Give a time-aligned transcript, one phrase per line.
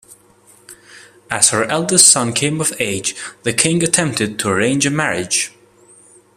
[1.29, 5.51] As her eldest son came of age, the king attempted to arrange a marriage.